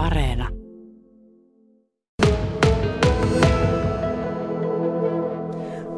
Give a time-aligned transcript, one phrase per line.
[0.00, 0.48] Areena.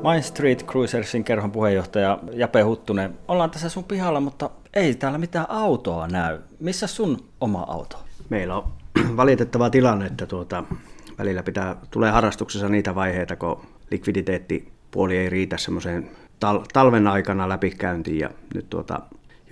[0.03, 3.19] My Street Cruisersin kerhon puheenjohtaja Jape Huttunen.
[3.29, 6.39] Ollaan tässä sun pihalla, mutta ei täällä mitään autoa näy.
[6.61, 8.05] Missä sun oma auto?
[8.31, 8.65] Meillä on
[9.17, 10.65] valitettava tilanne, että tuota,
[11.19, 13.61] välillä pitää, tulee harrastuksessa niitä vaiheita, kun
[13.91, 16.11] likviditeettipuoli ei riitä semmoiseen
[16.45, 19.01] tal- talven aikana läpikäyntiin ja nyt tuota,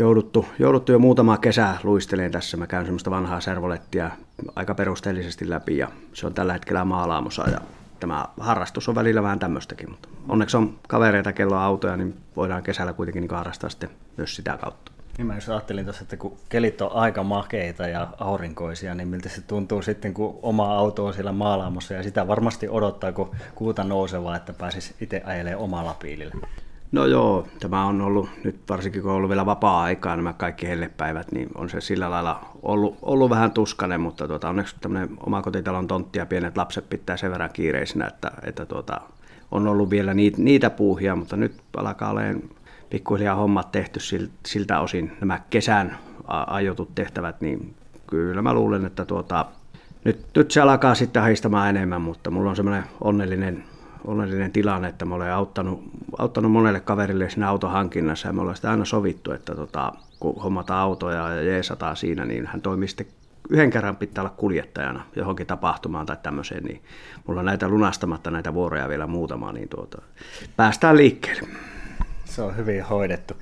[0.00, 2.56] jouduttu, jouduttu jo muutama kesä luisteleen tässä.
[2.56, 4.10] Mä käyn semmoista vanhaa servolettia
[4.56, 7.60] aika perusteellisesti läpi ja se on tällä hetkellä maalaamossa ja
[8.00, 12.62] tämä harrastus on välillä vähän tämmöistäkin, mutta onneksi on kavereita, kello on autoja, niin voidaan
[12.62, 14.92] kesällä kuitenkin niin harrastaa sitten myös sitä kautta.
[15.18, 19.28] Niin mä just ajattelin tuossa, että kun kelit on aika makeita ja aurinkoisia, niin miltä
[19.28, 23.84] se tuntuu sitten, kun oma auto on siellä maalaamossa ja sitä varmasti odottaa, kun kuuta
[23.84, 26.34] nousevaa, että pääsis itse ajelemaan omalla piilillä.
[26.92, 31.32] No joo, tämä on ollut, nyt varsinkin kun on ollut vielä vapaa-aikaa nämä kaikki hellepäivät,
[31.32, 36.18] niin on se sillä lailla ollut, ollut vähän tuskanen, mutta tuota, onneksi tämmöinen omakotitalon tontti
[36.18, 39.00] ja pienet lapset pitää sen verran kiireisinä, että, että tuota,
[39.50, 42.42] on ollut vielä niitä, niitä puuhia, mutta nyt alkaa olemaan
[42.90, 44.00] pikkuhiljaa hommat tehty
[44.46, 47.74] siltä osin, nämä kesän aiotut tehtävät, niin
[48.06, 49.46] kyllä mä luulen, että tuota,
[50.04, 53.64] nyt, nyt se alkaa sitten haistamaan enemmän, mutta mulla on semmoinen onnellinen
[54.04, 55.82] onnellinen tilanne, että mä olen auttanut,
[56.18, 60.80] auttanut monelle kaverille siinä autohankinnassa ja me ollaan sitä aina sovittu, että tota, kun hommataan
[60.80, 63.06] autoja ja jeesataan siinä, niin hän toimii sitten
[63.50, 66.82] yhden kerran pitää olla kuljettajana johonkin tapahtumaan tai tämmöiseen, niin
[67.26, 70.02] mulla on näitä lunastamatta näitä vuoroja vielä muutama, niin tuota,
[70.56, 71.48] päästään liikkeelle.
[72.24, 73.34] Se on hyvin hoidettu.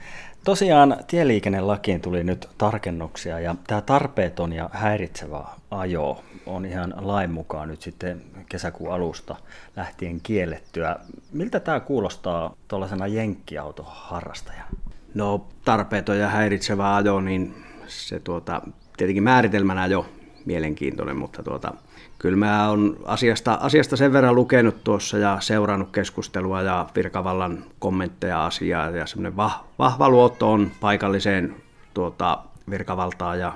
[0.48, 7.68] Tosiaan tieliikennelakiin tuli nyt tarkennuksia ja tämä tarpeeton ja häiritsevä ajo on ihan lain mukaan
[7.68, 9.36] nyt sitten kesäkuun alusta
[9.76, 10.96] lähtien kiellettyä.
[11.32, 14.68] Miltä tämä kuulostaa tuollaisena jenkkiautoharrastajana?
[15.14, 18.62] No tarpeeton ja häiritsevä ajo, niin se tuota,
[18.96, 20.06] tietenkin määritelmänä jo
[20.48, 21.74] mielenkiintoinen, mutta tuota,
[22.18, 28.46] kyllä mä olen asiasta, asiasta sen verran lukenut tuossa ja seurannut keskustelua ja virkavallan kommentteja
[28.46, 31.54] asiaa ja semmoinen vah, vahva luotto on paikalliseen
[31.94, 32.38] tuota,
[32.70, 33.52] virkavaltaan ja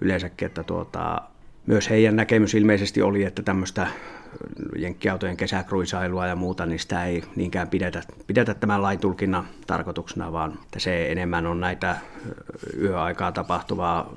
[0.00, 1.20] yleensäkin, että tuota,
[1.66, 3.86] myös heidän näkemys ilmeisesti oli, että tämmöistä
[4.76, 10.52] jenkkiautojen kesäkruisailua ja muuta, niin sitä ei niinkään pidetä, pidetä tämän lain tulkinnan tarkoituksena, vaan
[10.62, 11.96] että se enemmän on näitä
[12.80, 14.12] yöaikaa tapahtuvaa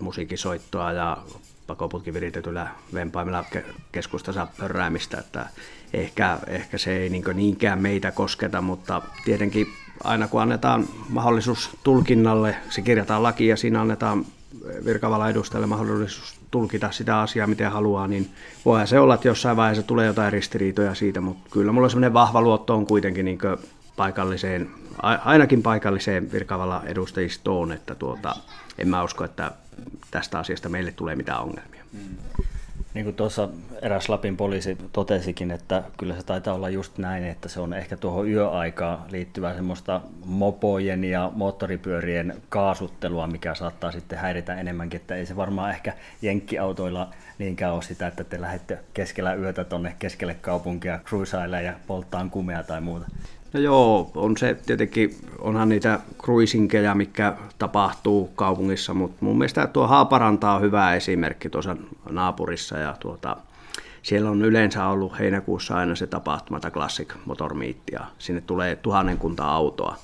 [0.00, 1.16] musiikisoittoa ja
[1.66, 3.44] pakoputki viritetyllä vempaimella
[3.92, 5.46] keskustassa pörräämistä, että
[5.92, 9.66] ehkä, ehkä se ei niin niinkään meitä kosketa, mutta tietenkin
[10.04, 14.24] aina kun annetaan mahdollisuus tulkinnalle, se kirjataan laki ja siinä annetaan
[14.84, 18.30] virkavalla edustajalle mahdollisuus tulkita sitä asiaa miten haluaa, niin
[18.64, 22.14] voihan se olla, että jossain vaiheessa tulee jotain ristiriitoja siitä, mutta kyllä mulla on semmoinen
[22.14, 23.38] vahva luotto on kuitenkin niin
[23.96, 24.70] paikalliseen,
[25.24, 28.36] ainakin paikalliseen virkavalla edustajistoon, että tuota,
[28.78, 29.50] en mä usko, että
[30.10, 31.84] tästä asiasta meille tulee mitään ongelmia.
[31.92, 32.16] Mm.
[32.94, 33.48] Niin kuin tuossa
[33.82, 37.96] eräs Lapin poliisi totesikin, että kyllä se taitaa olla just näin, että se on ehkä
[37.96, 45.26] tuohon yöaikaan liittyvää semmoista mopojen ja moottoripyörien kaasuttelua, mikä saattaa sitten häiritä enemmänkin, että ei
[45.26, 45.92] se varmaan ehkä
[46.22, 52.30] jenkkiautoilla niinkään ole sitä, että te lähdette keskellä yötä tuonne keskelle kaupunkia cruisaille ja polttaan
[52.30, 53.06] kumea tai muuta.
[53.52, 59.86] No joo, on se tietenkin, onhan niitä cruisingeja, mikä tapahtuu kaupungissa, mutta mun mielestä tuo
[59.86, 61.76] Haaparanta on hyvä esimerkki tuossa
[62.10, 63.36] naapurissa ja tuota,
[64.02, 68.76] siellä on yleensä ollut heinäkuussa aina se tapahtuma, tämä Classic Motor Meet, ja sinne tulee
[68.76, 69.96] tuhannenkunta autoa.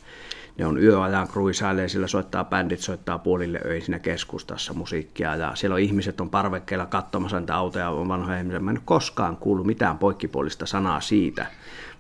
[0.59, 5.75] Ne on yöajan kruisailee, sillä soittaa bändit, soittaa puolille öin siinä keskustassa musiikkia ja siellä
[5.75, 8.61] on ihmiset on parvekkeilla katsomassa niitä autoja, on vanhoja ihmisiä.
[8.61, 11.47] Mä en koskaan kuullut mitään poikkipuolista sanaa siitä,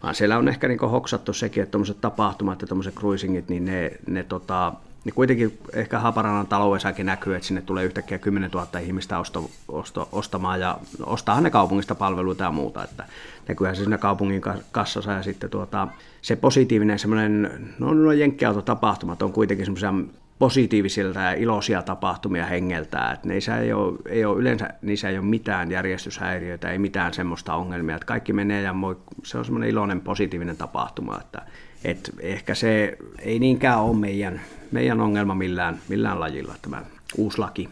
[0.03, 3.91] vaan siellä on ehkä niin hoksattu sekin, että tuommoiset tapahtumat ja tuommoiset cruisingit, niin ne,
[4.07, 4.73] ne tota,
[5.09, 10.09] niin kuitenkin ehkä Haparanan taloudessakin näkyy, että sinne tulee yhtäkkiä 10 000 ihmistä osto, osto,
[10.13, 13.05] ostamaan ja ostaahan ne kaupungista palveluita ja muuta, että
[13.49, 14.43] näkyyhän se siinä kaupungin
[14.73, 15.89] kassassa ja sitten tuota,
[16.23, 19.95] se positiivinen semmoinen, no, no jenkkiautotapahtumat on kuitenkin semmoisia
[20.39, 23.13] positiivisilta ja iloisia tapahtumia hengeltää.
[23.13, 27.55] Että niissä ei ole, ei ole, yleensä niissä ei ole mitään järjestyshäiriöitä, ei mitään semmoista
[27.55, 27.97] ongelmia.
[27.97, 31.19] Että kaikki menee ja moi, se on semmoinen iloinen positiivinen tapahtuma.
[31.21, 31.43] Että,
[31.85, 34.41] että ehkä se ei niinkään ole meidän,
[34.73, 36.83] meidän ongelma millään, millään lajilla tämä
[37.17, 37.69] uusi laki.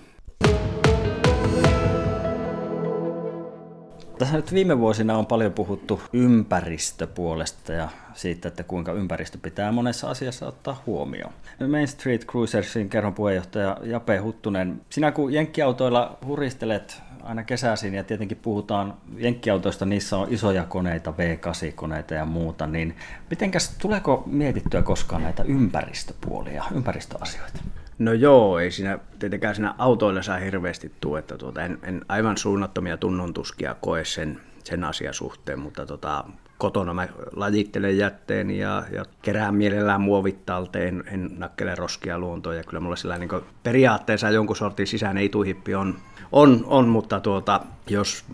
[4.19, 10.11] Tässä nyt viime vuosina on paljon puhuttu ympäristöpuolesta ja siitä, että kuinka ympäristö pitää monessa
[10.11, 11.33] asiassa ottaa huomioon.
[11.69, 18.39] Main Street Cruisersin kerron puheenjohtaja Jape Huttunen, sinä kun jenkkiautoilla huristelet aina kesäisin ja tietenkin
[18.43, 22.97] puhutaan jenkkiautoista, niissä on isoja koneita, V8-koneita ja muuta, niin
[23.31, 27.59] mitenkäs tuleeko mietittyä koskaan näitä ympäristöpuolia, ympäristöasioita?
[27.99, 32.37] No joo, ei siinä tietenkään siinä autoilla saa hirveästi tule, että tuota, en, en, aivan
[32.37, 36.25] suunnattomia tunnontuskia koe sen, sen asian suhteen, mutta tota,
[36.59, 42.65] kotona mä lajittelen jätteen ja, ja kerään mielellään muovit talteen, en nakkele roskia luontoon ja
[42.65, 43.31] kyllä mulla sillä niin
[43.63, 45.31] periaatteessa jonkun sortin sisään ei
[45.77, 45.97] on,
[46.33, 47.61] on, on, mutta tuota,
[47.91, 48.25] jos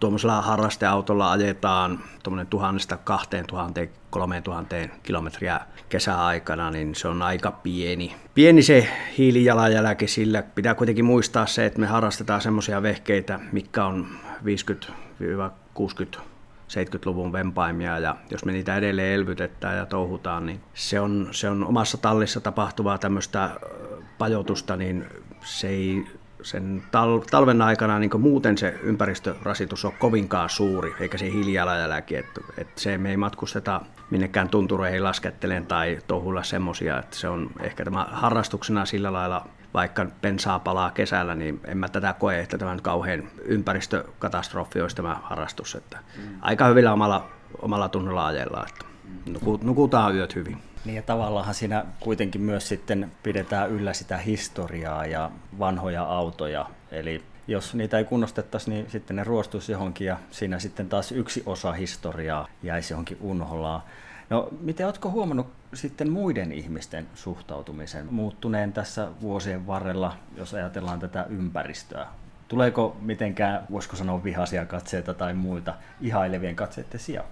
[0.00, 7.50] tuommoisella harrasteautolla ajetaan tuommoinen tuhannesta kahteen tuhanteen, kolmeen tuhanteen kilometriä kesäaikana, niin se on aika
[7.50, 8.16] pieni.
[8.34, 8.88] Pieni se
[9.18, 10.42] hiilijalanjälki sillä.
[10.42, 14.06] Pitää kuitenkin muistaa se, että me harrastetaan semmoisia vehkeitä, mikä on
[15.78, 16.20] 50-60
[16.68, 21.64] 70-luvun vempaimia ja jos me niitä edelleen elvytetään ja touhutaan, niin se on, se on
[21.64, 23.50] omassa tallissa tapahtuvaa tämmöistä
[24.18, 25.04] pajotusta, niin
[25.44, 26.06] se ei
[26.42, 32.40] sen tal- talven aikana niin muuten se ympäristörasitus on kovinkaan suuri, eikä se hiilijalanjälki, että,
[32.58, 33.80] että se me ei matkusteta
[34.10, 40.06] minnekään tuntureihin lasketteleen tai touhulla semmoisia, että se on ehkä tämä harrastuksena sillä lailla, vaikka
[40.20, 45.16] pensaa palaa kesällä, niin en mä tätä koe, että tämä nyt kauhean ympäristökatastrofi olisi tämä
[45.22, 46.22] harrastus, että mm.
[46.40, 47.28] aika hyvillä omalla,
[47.62, 48.84] omalla tunnolla ajellaan, että
[49.62, 50.58] nukutaan yöt hyvin.
[50.84, 56.66] Niin ja tavallaan siinä kuitenkin myös sitten pidetään yllä sitä historiaa ja vanhoja autoja.
[56.90, 61.42] Eli jos niitä ei kunnostettaisi, niin sitten ne ruostuisi johonkin ja siinä sitten taas yksi
[61.46, 63.82] osa historiaa jäisi johonkin unholaan.
[64.34, 71.26] No, miten oletko huomannut sitten muiden ihmisten suhtautumisen muuttuneen tässä vuosien varrella, jos ajatellaan tätä
[71.30, 72.06] ympäristöä?
[72.48, 77.28] Tuleeko mitenkään, voisiko sanoa, vihaisia katseita tai muita ihailevien katseiden sijaan?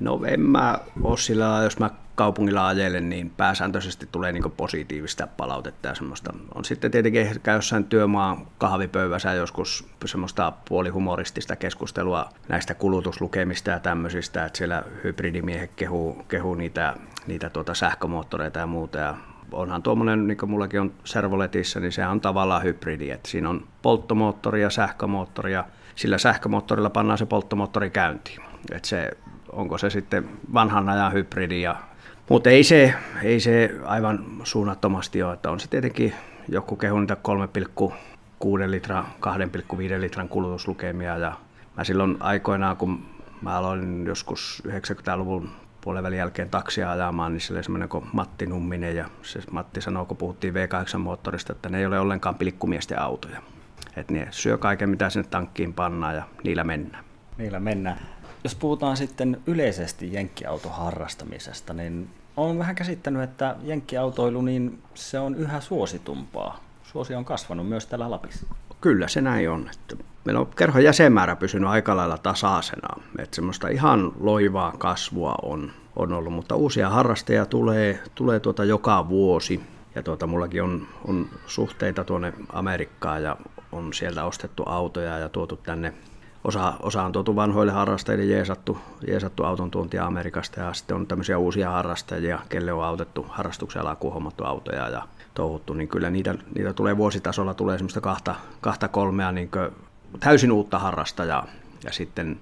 [0.00, 5.88] No en mä ole sillä jos mä kaupungilla ajelen, niin pääsääntöisesti tulee niin positiivista palautetta
[5.88, 6.34] ja semmoista.
[6.54, 14.44] On sitten tietenkin ehkä jossain työmaa kahvipöydässä joskus semmoista puolihumoristista keskustelua näistä kulutuslukemista ja tämmöisistä,
[14.44, 16.94] että siellä hybridimiehet kehuu, kehuu niitä,
[17.26, 19.14] niitä tuota sähkömoottoreita ja muuta ja
[19.52, 23.66] onhan tuommoinen, niin kuin mullakin on Servoletissa, niin se on tavallaan hybridi, että siinä on
[23.82, 25.64] polttomoottori ja sähkömoottori ja
[25.94, 28.40] sillä sähkömoottorilla pannaan se polttomoottori käyntiin.
[28.72, 29.10] Että se
[29.56, 31.62] onko se sitten vanhan ajan hybridi.
[31.62, 31.76] Ja,
[32.28, 36.14] mutta ei se, ei se aivan suunnattomasti ole, että on se tietenkin
[36.48, 37.16] joku kehu niitä
[37.84, 37.92] 3,6
[38.66, 41.32] litran, 2,5 litran kulutuslukemia ja
[41.76, 43.06] mä silloin aikoinaan, kun
[43.42, 45.50] mä aloin joskus 90-luvun
[45.80, 50.06] puolen jälkeen taksia ajamaan, niin se oli semmoinen kuin Matti Numminen ja se Matti sanoi,
[50.06, 53.42] kun puhuttiin V8-moottorista, että ne ei ole ollenkaan pilkkumiesten autoja.
[53.96, 57.04] Että ne syö kaiken, mitä sinne tankkiin pannaan ja niillä mennään.
[57.38, 57.98] Niillä mennään.
[58.46, 65.60] Jos puhutaan sitten yleisesti jenkkiautoharrastamisesta, niin olen vähän käsittänyt, että jenkkiautoilu niin se on yhä
[65.60, 66.60] suositumpaa.
[66.82, 68.46] Suosi on kasvanut myös täällä Lapissa.
[68.80, 69.70] Kyllä se näin on.
[70.24, 72.88] Meillä on kerhon jäsenmäärä pysynyt aika lailla tasaisena.
[73.18, 79.08] Että semmoista ihan loivaa kasvua on, on ollut, mutta uusia harrastajia tulee, tulee tuota joka
[79.08, 79.60] vuosi.
[79.94, 83.36] Ja tuota, mullakin on, on suhteita tuonne Amerikkaan ja
[83.72, 85.92] on sieltä ostettu autoja ja tuotu tänne
[86.46, 91.38] osa, osa on tuotu vanhoille harrastajille jeesattu, jeesattu auton tuontia Amerikasta ja sitten on tämmöisiä
[91.38, 95.02] uusia harrastajia, kelle on autettu harrastuksen alakuun hommattu autoja ja
[95.34, 99.50] touhuttu, niin kyllä niitä, niitä tulee vuositasolla tulee semmoista kahta, kahta kolmea niin
[100.20, 101.46] täysin uutta harrastajaa.
[101.84, 102.38] Ja sitten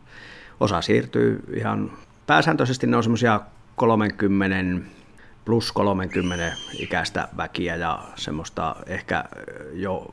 [0.61, 1.91] osa siirtyy ihan,
[2.27, 3.41] pääsääntöisesti ne on semmoisia
[3.77, 4.87] 30
[5.45, 9.25] plus 30 ikäistä väkiä ja semmoista ehkä
[9.73, 10.07] jo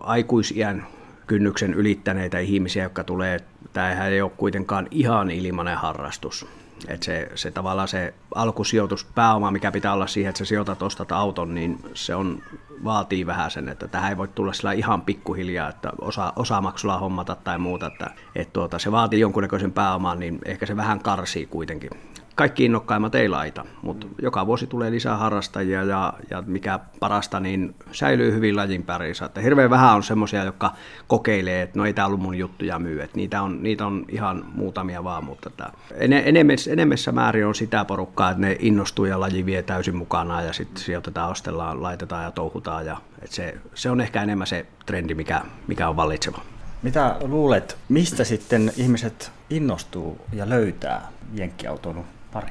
[0.00, 0.86] aikuisiän
[1.28, 3.40] kynnyksen ylittäneitä ihmisiä, jotka tulee,
[3.72, 6.46] tämä ei ole kuitenkaan ihan ilmainen harrastus.
[6.88, 11.54] Et se, se tavallaan se alkusijoituspääoma, mikä pitää olla siihen, että sä sijoitat, ostat auton,
[11.54, 12.42] niin se on,
[12.84, 17.36] vaatii vähän sen, että tähän ei voi tulla sillä ihan pikkuhiljaa, että osa, osamaksulla hommata
[17.44, 21.90] tai muuta, että, että tuota, se vaatii jonkunnäköisen pääoman, niin ehkä se vähän karsii kuitenkin
[22.38, 24.14] kaikki innokkaimmat ei laita, mutta mm.
[24.22, 29.24] joka vuosi tulee lisää harrastajia ja, ja mikä parasta, niin säilyy hyvin lajin pärissä.
[29.24, 30.72] Että hirveän vähän on semmoisia, jotka
[31.06, 33.02] kokeilee, että no ei tämä ollut mun juttu ja myy.
[33.02, 35.70] Että niitä, on, niitä on ihan muutamia vaan, mutta tämä,
[36.24, 40.52] enemmässä, enemmässä määrin on sitä porukkaa, että ne innostuu ja laji vie täysin mukana ja
[40.52, 42.86] sitten sijoitetaan, ostellaan, laitetaan ja touhutaan.
[42.86, 46.40] Ja, että se, se on ehkä enemmän se trendi, mikä, mikä on vallitseva.
[46.82, 52.50] Mitä luulet, mistä sitten ihmiset innostuu ja löytää jenkkiautoilun pari?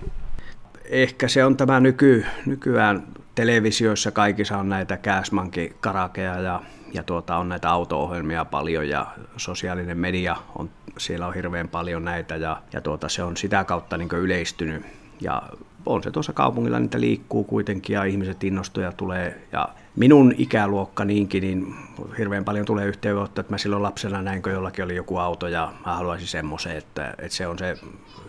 [0.85, 6.61] Ehkä se on tämä nyky, nykyään televisioissa kaikissa on näitä Cashmankin karakeja ja,
[6.93, 9.07] ja tuota, on näitä auto-ohjelmia paljon ja
[9.37, 13.97] sosiaalinen media on, siellä on hirveän paljon näitä ja, ja tuota, se on sitä kautta
[13.97, 14.85] niin yleistynyt.
[15.21, 15.41] Ja
[15.85, 19.47] on se tuossa kaupungilla, niitä liikkuu kuitenkin ja ihmiset innostuja tulee.
[19.51, 21.75] Ja minun ikäluokka niinkin, niin
[22.17, 25.73] hirveän paljon tulee yhteydenottoja, että mä silloin lapsena näin, kun jollakin oli joku auto ja
[25.85, 27.77] mä haluaisin semmoisen, että, että se on se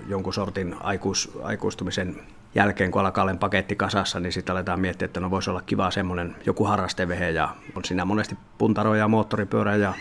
[0.09, 2.17] jonkun sortin aikuis, aikuistumisen
[2.55, 5.91] jälkeen, kun alkaa olla paketti kasassa, niin sitten aletaan miettiä, että no voisi olla kiva
[5.91, 9.95] semmoinen joku harrastevehe ja on siinä monesti puntaroja ja moottoripyörä ja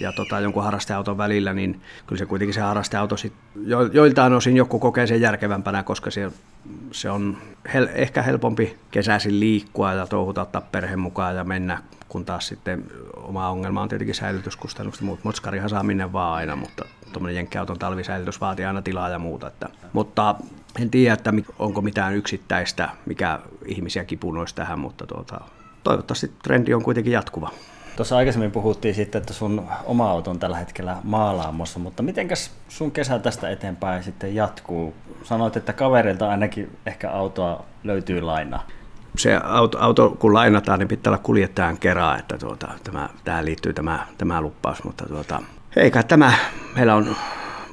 [0.00, 3.32] ja tota, jonkun harrasteauton välillä, niin kyllä se kuitenkin se harrasteauto sit,
[3.66, 6.32] jo, joiltain osin joku kokee sen järkevämpänä, koska se,
[6.92, 7.36] se on
[7.74, 12.84] hel, ehkä helpompi kesäisin liikkua ja touhuta ottaa perheen mukaan ja mennä, kun taas sitten
[13.16, 18.40] oma ongelma on tietenkin säilytyskustannukset, muut motskarihan saa minne vaan aina, mutta tuommoinen jenkkiauton talvisäilytys
[18.40, 19.46] vaatii aina tilaa ja muuta.
[19.46, 20.34] Että, mutta
[20.80, 25.40] en tiedä, että onko mitään yksittäistä, mikä ihmisiä kipunoisi tähän, mutta tuota,
[25.84, 27.50] toivottavasti trendi on kuitenkin jatkuva.
[27.96, 32.90] Tuossa aikaisemmin puhuttiin sitten, että sun oma auto on tällä hetkellä maalaamossa, mutta mitenkäs sun
[32.90, 34.94] kesä tästä eteenpäin sitten jatkuu?
[35.22, 38.66] Sanoit, että kaverilta ainakin ehkä autoa löytyy lainaa.
[39.16, 43.72] Se auto, auto kun lainataan, niin pitää olla kuljettajan kerää, että tuota, tämä, tähän liittyy
[43.72, 45.42] tämä, tämä luppaus, mutta tuota,
[45.76, 46.32] eikä tämä,
[46.74, 47.16] meillä on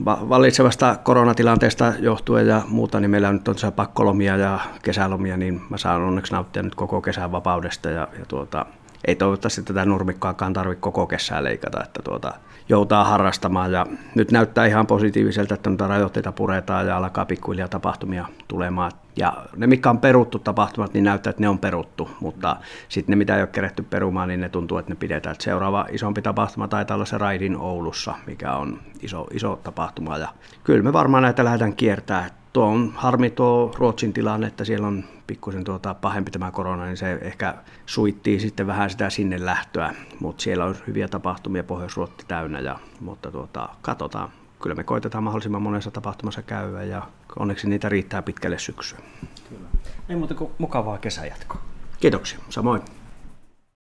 [0.06, 5.78] vallitsevasta koronatilanteesta johtuen ja muuta, niin meillä on nyt on pakkolomia ja kesälomia, niin mä
[5.78, 8.66] saan onneksi nauttia nyt koko kesän vapaudesta ja, ja tuota,
[9.06, 12.34] ei toivottavasti tätä nurmikkoakaan tarvitse koko kesää leikata, että tuota,
[12.70, 13.72] joutaa harrastamaan.
[13.72, 18.92] Ja nyt näyttää ihan positiiviselta, että noita rajoitteita puretaan ja alkaa pikkuhiljaa tapahtumia tulemaan.
[19.16, 22.56] Ja ne, mikä on peruttu tapahtumat, niin näyttää, että ne on peruttu, mutta
[22.90, 25.32] sitten ne, mitä ei ole keretty perumaan, niin ne tuntuu, että ne pidetään.
[25.32, 30.18] Että seuraava isompi tapahtuma taitaa olla se Raidin Oulussa, mikä on iso, iso tapahtuma.
[30.18, 30.28] Ja
[30.64, 35.04] kyllä me varmaan näitä lähdetään kiertämään tuo on harmi tuo Ruotsin tilanne, että siellä on
[35.28, 40.44] pikkusen tuota pahempi tämä korona, niin se ehkä suittii sitten vähän sitä sinne lähtöä, mutta
[40.44, 41.96] siellä on hyviä tapahtumia pohjois
[42.28, 44.30] täynnä, ja, mutta tuota, katsotaan.
[44.62, 47.08] Kyllä me koitetaan mahdollisimman monessa tapahtumassa käydä ja
[47.40, 49.02] onneksi niitä riittää pitkälle syksyyn.
[49.50, 49.68] Kyllä.
[50.10, 51.62] Ei muuta kuin mukavaa kesäjatkoa.
[52.00, 52.82] Kiitoksia, samoin.